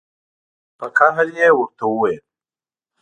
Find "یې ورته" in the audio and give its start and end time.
1.37-1.83